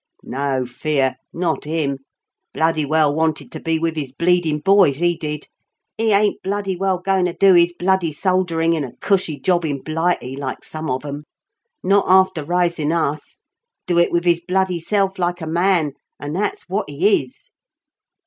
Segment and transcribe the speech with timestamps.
[0.23, 1.17] "No fear.
[1.31, 1.99] Not 'im.
[2.55, 5.47] Bloody well wanted to be wiv 'is bleedin' boys, 'e did.
[5.99, 9.83] 'E ain't bloody well goin' to do 'is bloody solderin' in a 'cushy' job in
[9.83, 11.25] Blighty like some of 'em.
[11.83, 13.37] Not after rysin' us.
[13.85, 17.51] Do it wiv 'is bloody self like a man; an' that's wot 'e is."